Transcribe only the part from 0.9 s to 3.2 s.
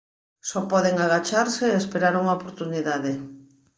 agacharse e esperar unha oportunidade.